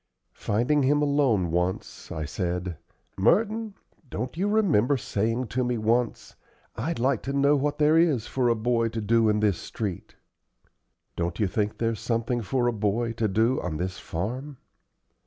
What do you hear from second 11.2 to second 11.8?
you think